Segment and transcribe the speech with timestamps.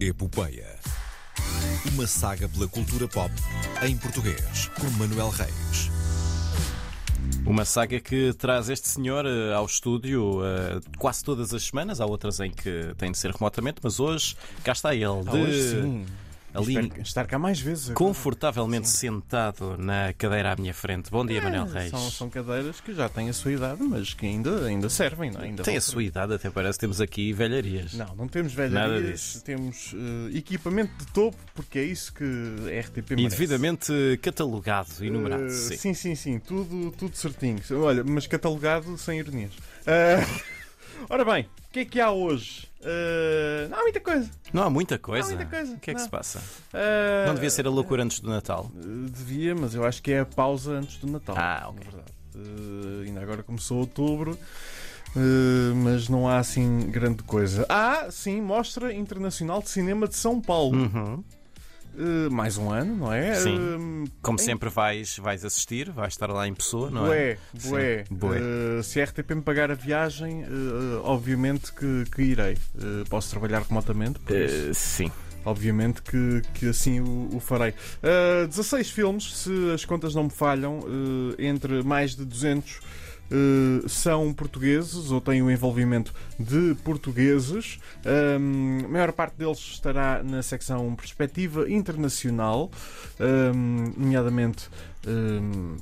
[0.00, 0.78] Epopeia.
[1.92, 3.30] Uma saga pela cultura pop
[3.82, 5.90] em português, com Manuel Reis.
[7.44, 12.00] Uma saga que traz este senhor eh, ao estúdio eh, quase todas as semanas.
[12.00, 14.34] Há outras em que tem de ser remotamente, mas hoje
[14.64, 15.22] cá está ele.
[15.22, 15.36] De...
[15.36, 16.06] Hoje sim.
[16.54, 17.84] Ali- Espero estar cá mais vezes.
[17.90, 17.94] agora.
[17.96, 21.10] Confortavelmente sentado na cadeira à minha frente.
[21.10, 21.90] Bom dia, Manuel É, Reis.
[21.90, 25.30] São, são cadeiras que já têm a sua idade, mas que ainda, ainda servem.
[25.30, 25.40] Não?
[25.40, 25.44] é?
[25.44, 27.94] Ainda Tem a sua idade, até parece que temos aqui velharias.
[27.94, 29.44] Não, não temos Nada velharias, disso.
[29.44, 33.36] temos eh, equipamento de topo, porque é isso que a RTP E merece.
[33.36, 35.44] devidamente catalogado e numerado.
[35.46, 35.76] Eh, sim.
[35.76, 37.60] sim, sim, sim, tudo, tudo certinho.
[37.82, 39.52] Olha, mas catalogado sem ironias.
[39.86, 40.18] Eh,
[41.08, 42.69] ora bem, o que é que há hoje?
[42.82, 44.30] Eh, não há muita coisa.
[44.52, 45.28] Não há muita coisa.
[45.28, 46.04] Não há muita coisa, O que é que não.
[46.04, 46.42] se passa?
[46.72, 48.70] Eh, Não devia ser a loucura antes do Natal?
[48.76, 51.34] eh, Devia, mas eu acho que é a pausa antes do Natal.
[51.38, 51.86] Ah, ok.
[52.36, 54.38] Eh, ainda agora começou outubro.
[55.16, 57.66] eh, mas não há assim grande coisa.
[57.68, 60.76] Há, sim, Mostra Internacional de Cinema de São Paulo.
[60.78, 61.24] Uhum.
[61.98, 63.34] Eh, mais um ano, não é?
[63.34, 63.56] Sim.
[64.06, 67.36] Eh, Como em- sempre vais, vais assistir, vais estar lá em pessoa, não é?
[67.36, 67.38] Bué,
[67.70, 68.04] bué.
[68.08, 68.38] Sim, bué.
[68.38, 70.46] Eh, se a RTP me pagar a viagem, eh,
[71.02, 72.56] obviamente que, que irei.
[73.08, 74.20] Posso trabalhar remotamente,
[74.74, 75.10] sim.
[75.44, 77.74] obviamente que, que assim o, o farei.
[78.02, 80.80] Eh, 16 filmes, se as contas não me falham,
[81.38, 82.80] entre mais de 200
[83.30, 87.78] eh, são portugueses ou têm o envolvimento de portugueses.
[88.04, 92.70] Ahm, a maior parte deles estará na secção Perspectiva Internacional,
[93.20, 94.68] ahm, nomeadamente
[95.06, 95.76] ahm,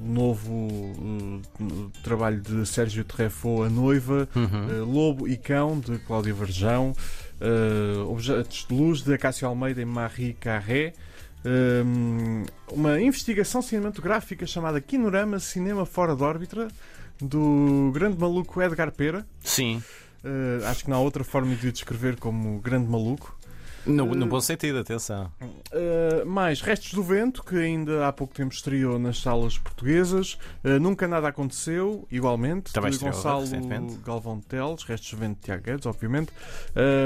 [0.00, 4.70] novo eh, trabalho de Sérgio Terrefou, A Noiva, Uhum.
[4.70, 6.94] eh, Lobo e Cão, de Cláudio Varjão,
[7.40, 10.92] eh, Objetos de Luz, de Acácio Almeida e Marie Carré.
[11.46, 16.66] Um, uma investigação cinematográfica chamada Kinorama Cinema Fora de Órbita
[17.20, 19.24] do grande maluco Edgar Pera.
[19.44, 19.80] Sim.
[20.24, 23.38] Uh, acho que não há outra forma de o descrever como grande maluco.
[23.86, 25.30] No, no Eh, bom sentido, atenção.
[25.40, 30.36] Uh, mais Restos do Vento, que ainda há pouco tempo estreou nas salas portuguesas.
[30.64, 32.72] Uh, Nunca Nada Aconteceu, igualmente.
[32.72, 33.46] Também de Gonçalo.
[34.04, 36.32] Galvão Teles, Restos do Vento de Tiago Guedes, obviamente.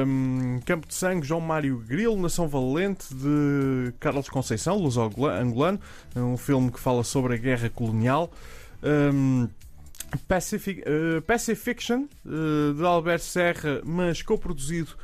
[0.07, 5.81] Um, Campo de Sangue, João Mário Grilo, Nação Valente, de Carlos Conceição, Luz Angolano.
[6.17, 8.31] Um filme que fala sobre a guerra colonial.
[8.83, 9.49] Um,
[10.27, 14.97] Pacific, uh, Pacifiction, uh, de Alberto Serra, mas coproduzido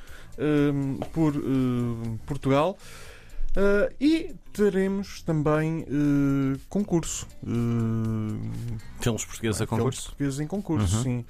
[1.13, 2.77] por uh, Portugal.
[3.57, 7.27] Uh, e teremos também uh, concurso.
[7.43, 8.39] Uh,
[9.01, 10.03] Filmes portugueses a filmes concurso.
[10.09, 11.03] portugueses em concurso, Uhum.
[11.03, 11.25] sim.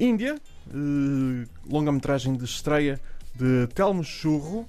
[0.00, 0.36] Índia,
[1.70, 3.00] longa-metragem de estreia
[3.36, 4.66] de Telmo Churro.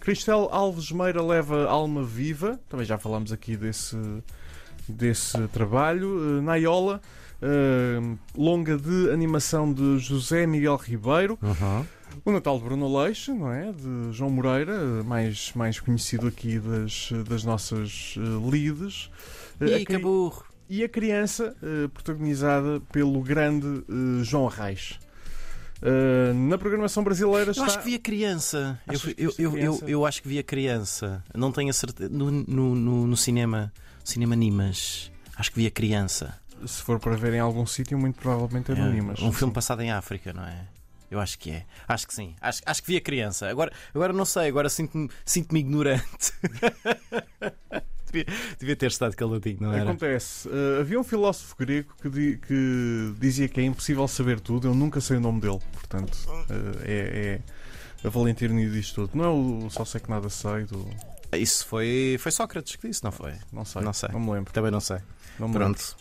[0.00, 2.60] Cristel Alves Meira leva Alma Viva.
[2.68, 3.96] Também já falámos aqui desse,
[4.86, 6.42] desse trabalho.
[6.42, 7.00] Naiola,
[8.36, 11.38] longa de animação de José Miguel Ribeiro.
[11.42, 11.86] Uhum.
[12.24, 13.72] O Natal de Bruno Leixo, não é?
[13.72, 18.40] De João Moreira, mais, mais conhecido aqui das, das nossas uh.
[18.40, 20.44] Uh, E cri- caburro.
[20.68, 24.98] e a criança, eh, protagonizada pelo grande eh, João Reis.
[25.82, 27.64] Eh, na programação brasileira Eu está.
[27.64, 28.80] acho que vi a criança.
[28.86, 29.84] Eu, eu, eu, eu, criança?
[29.86, 31.24] eu acho que vi a criança.
[31.34, 32.10] Não tenho a certeza.
[32.12, 33.72] No, no, no, no cinema.
[34.04, 35.10] Cinema Nimas.
[35.36, 36.34] Acho que vi a criança.
[36.66, 39.20] Se for para ver em algum sítio, muito provavelmente é É, no Nimas.
[39.22, 40.66] um filme passado em África, não é?
[41.10, 41.64] Eu acho que é.
[41.88, 42.34] Acho que sim.
[42.40, 43.48] Acho, acho que vi a criança.
[43.48, 46.32] Agora, agora não sei, agora sinto-me sinto ignorante.
[48.06, 48.26] devia,
[48.58, 49.82] devia ter estado caladinho, não era?
[49.84, 50.48] Acontece.
[50.48, 54.68] Eh, havia um filósofo grego que, di- que dizia que é impossível saber tudo.
[54.68, 55.58] Eu nunca sei o nome dele.
[55.72, 56.16] Portanto,
[56.48, 57.40] eh, é,
[58.04, 59.10] é a valentia disto tudo.
[59.18, 59.28] Não é
[59.66, 60.88] o Só Sei Que Nada Sei do.
[61.32, 63.32] Isso foi, foi Sócrates que disse, não foi?
[63.52, 63.82] Não sei.
[63.82, 64.08] Não sei.
[64.12, 64.52] Não me lembro.
[64.52, 64.98] Também não sei.
[65.38, 65.74] Não me lembro.
[65.78, 65.96] Pronto.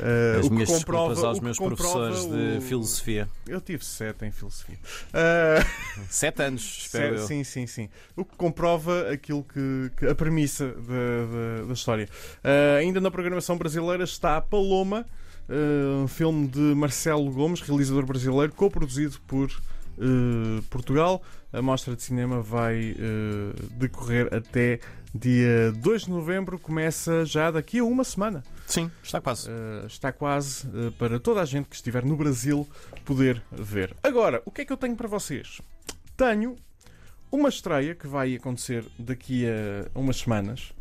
[0.00, 3.28] Eh, As o que minhas comprova- desculpas aos meus professores de o- filosofia.
[3.46, 4.78] Eu tive sete em filosofia.
[5.14, 5.64] Eh,
[6.10, 7.26] Sete anos, espero Sim, eu.
[7.26, 7.88] Sim, sim, sim.
[8.14, 12.08] O que comprova aquilo que, que- a premissa da, da, da história.
[12.44, 15.06] Ah, ainda na programação brasileira está Paloma,
[15.48, 19.50] ah, um filme de Marcelo Gomes, realizador brasileiro, coproduzido por
[19.98, 21.22] ah, Portugal.
[21.52, 24.80] A mostra de cinema vai ah, decorrer até
[25.16, 28.42] dia 2 de novembro, começa já daqui a uma semana.
[28.66, 29.48] Sim, está quase.
[29.48, 32.68] Uh, está quase uh, para toda a gente que estiver no Brasil
[33.04, 33.94] poder ver.
[34.02, 35.60] Agora, o que é que eu tenho para vocês?
[36.16, 36.56] Tenho
[37.30, 40.72] uma estreia que vai acontecer daqui a umas semanas,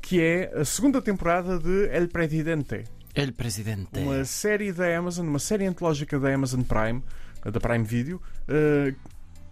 [0.00, 2.84] que é a segunda temporada de El Presidente,
[3.14, 3.98] El Presidente.
[3.98, 7.02] uma série da Amazon, uma série antológica da Amazon Prime,
[7.50, 8.94] da Prime Video, uh,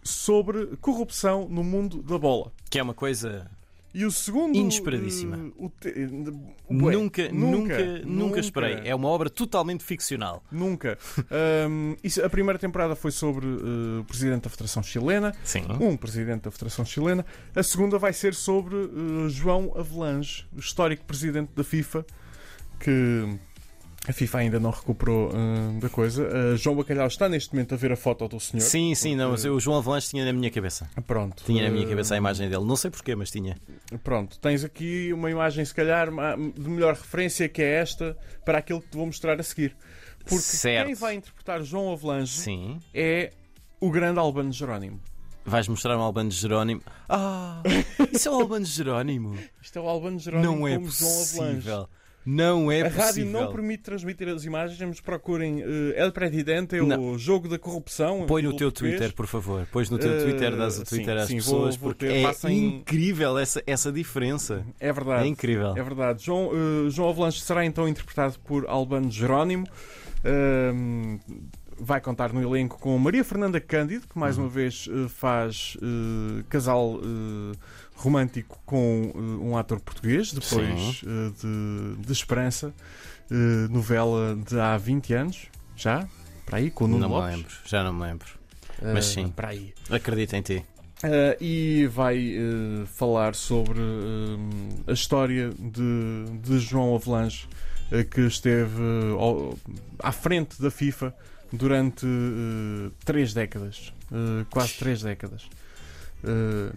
[0.03, 2.53] sobre corrupção no mundo da bola.
[2.71, 3.51] Que é uma coisa
[3.93, 4.57] E o segundo.
[4.57, 5.37] Inesperadíssima.
[5.61, 6.07] eh, te- eh,
[6.71, 8.81] bué, nunca, nunca, nunca, esperei.
[8.85, 10.43] É uma obra totalmente ficcional.
[10.51, 10.97] Nunca.
[11.29, 15.35] Ahm, isso- a primeira temporada foi sobre eh, o presidente da Federação Chilena.
[15.43, 15.65] Sim.
[15.81, 17.27] Um presidente da Federação Chilena.
[17.55, 22.07] A segunda vai ser sobre eh, João Avelange, histórico presidente da FIFA,
[22.79, 23.39] que
[24.09, 26.27] a FIFA ainda não recuperou eh, da coisa.
[26.27, 28.63] Eh, João Bacalhau está neste momento a ver a foto do senhor.
[28.63, 30.89] Sim, sim, não, mas eu- o João Avalanche tinha na minha cabeça.
[31.07, 31.43] Pronto.
[31.45, 32.65] Tinha na minha Eh, cabeça a imagem dele.
[32.65, 33.57] Não sei porquê, mas tinha.
[34.03, 38.81] Pronto, tens aqui uma imagem, se calhar, de melhor referência que é esta para aquilo
[38.81, 39.77] que te vou mostrar a seguir.
[40.21, 40.87] Porque Certo.
[40.87, 42.79] quem vai interpretar João Avelange Sim.
[42.95, 43.31] é
[43.81, 45.01] o grande Albano Jerónimo.
[45.45, 46.83] Vais mostrar um Albano Jerónimo.
[47.09, 47.63] Ah,
[48.13, 49.39] isso é o Albano Jerónimo.
[49.63, 51.89] Isto é o Albano Jerónimo Não é possível.
[52.31, 53.33] Não é a rádio possível.
[53.33, 57.13] não permite transmitir as imagens, mas procurem eh, El Presidente, Não.
[57.13, 58.25] o jogo da corrupção.
[58.27, 58.97] Põe no teu português.
[58.99, 59.67] Twitter, por favor.
[59.73, 62.07] Pões no teu Eh, Twitter, dás o sim, Twitter às sim, vou- pessoas, vou porque
[62.07, 64.65] ter- é passem- incrível essa, essa diferença.
[64.79, 65.25] É verdade.
[65.25, 65.77] É incrível.
[65.77, 66.25] É verdade.
[66.25, 69.67] João, eh, João Avalanche será então interpretado por Albano Jerónimo.
[70.25, 71.19] Ahm,
[71.81, 74.45] vai contar no elenco com Maria Fernanda Cândido, que mais Uhum.
[74.45, 77.57] uma vez eh, faz eh, casal eh,
[77.95, 79.11] romântico com
[79.43, 82.73] um ator português, depois de, de Esperança,
[83.71, 85.47] novela de há 20 anos,
[85.77, 86.07] já?
[86.47, 87.37] Para aí, com o Nuno Não me Lopes.
[87.37, 88.27] lembro, já não me lembro.
[88.83, 89.29] Mas sim.
[89.29, 89.73] Para aí.
[89.91, 90.65] Acredito em ti.
[91.05, 94.39] Uh, e vai uh, falar sobre uh,
[94.87, 97.47] a história de, de João Avelange,
[97.93, 99.59] uh, que esteve uh, ao-
[100.03, 101.15] à frente da FIFA
[101.53, 105.49] durante uh, três décadas, uh, quase três décadas.
[106.23, 106.77] Uh,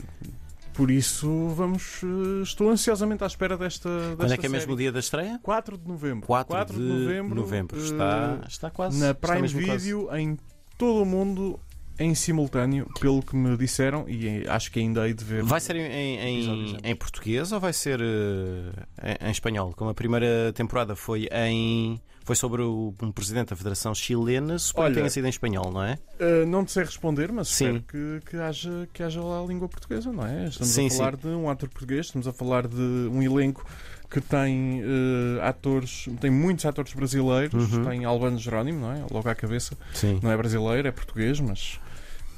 [0.74, 2.02] por isso, vamos.
[2.42, 3.90] estou ansiosamente à espera desta.
[3.90, 4.84] Quando desta é que é mesmo o série.
[4.86, 5.40] dia da estreia?
[5.44, 6.26] 4 de novembro.
[6.26, 7.36] 4, de, novembro.
[7.36, 7.78] novembro.
[7.78, 9.00] uh, Está, está quase.
[9.00, 9.84] na Prime mesmo quase.
[9.84, 10.38] Video em
[10.78, 11.60] todo o mundo
[12.00, 15.44] em simultâneo, pelo que me disseram, e acho que ainda hei de ver.
[15.44, 19.74] Vai ser em, em, em, português ou vai ser eh, em, em espanhol?
[19.76, 22.00] Como a primeira temporada foi em.
[22.26, 25.84] Foi sobre o- um presidente da Federação Chilena, suponho que tenha sido em espanhol, não
[25.84, 26.00] é?
[26.22, 27.66] Uh, não te sei responder, mas Sim.
[27.82, 27.84] espero
[28.22, 30.46] que, que, haja, que haja lá a língua portuguesa, não é?
[30.46, 33.66] Estamos Sim, a falar de um ator português, estamos a falar de um elenco
[34.14, 37.84] que tem uh, atores, tem muitos atores brasileiros, Uhum.
[37.86, 39.04] tem Albano Jerónimo, não é?
[39.12, 39.76] Logo à cabeça.
[39.94, 40.20] Sim.
[40.22, 41.80] Não é brasileiro, é português, mas.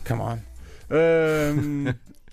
[0.07, 0.39] Come on.
[0.89, 1.93] Um,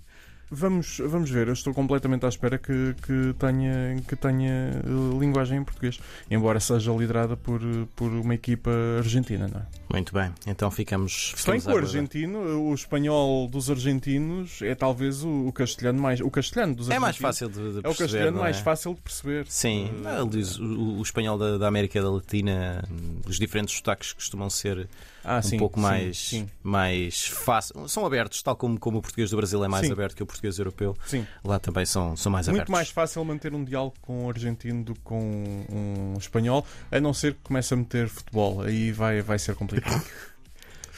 [0.53, 5.59] vamos, vamos ver, eu estou completamente à espera que, que tenha, que tenha uh, linguagem
[5.59, 5.99] em português,
[6.31, 7.61] embora seja liderada por,
[7.97, 9.65] por uma equipa argentina, não é?
[9.93, 10.33] Muito bem.
[10.47, 11.33] Então ficamos.
[11.37, 12.39] Se bem ficamos a o argentino,
[12.71, 16.21] o espanhol dos argentinos é talvez o, o castelhano mais.
[16.21, 17.99] O castelhano dos É mais fácil de, de É o perceber.
[17.99, 18.43] castelhano não é?
[18.45, 19.47] mais fácil de perceber.
[19.49, 22.83] Sim, Uh, Não, ele diz o, o espanhol da, da América Latina,
[23.27, 24.89] os diferentes sotaques costumam ser
[25.25, 27.89] ah, um sim, pouco sim, mais, Sim, mais fácil.
[27.89, 30.59] São abertos, tal como, como o português do Brasil é mais aberto que o português
[30.59, 30.97] europeu.
[31.07, 31.27] sim.
[31.45, 32.73] Lá também são, são mais Muito abertos.
[32.73, 37.13] mais fácil manter um diálogo com um argentino do que com um espanhol, a não
[37.13, 38.63] ser que comece a meter futebol.
[38.63, 40.03] Aí vai, vai ser complicado.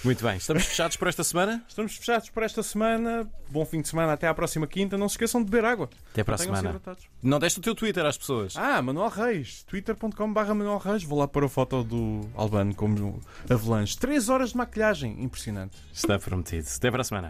[0.04, 1.64] Muito bem, estamos fechados por esta semana.
[1.66, 3.26] Estamos fechados por esta semana.
[3.48, 4.98] Bom fim de semana, até à próxima quinta.
[4.98, 5.88] Não se esqueçam de beber água.
[6.12, 6.76] Até para a Mantenham-se semana.
[6.78, 7.08] hidratados.
[7.22, 8.54] Não deste o teu Twitter às pessoas.
[8.54, 11.02] Ah, Manuel Reis, twitter.com.br Manuel Reis.
[11.04, 13.18] Vou lá para a foto do Albano como
[13.48, 13.96] avalanche.
[13.96, 15.74] 3 horas de maquilhagem, impressionante.
[15.90, 16.68] Está prometido.
[16.76, 17.22] Até para a semana.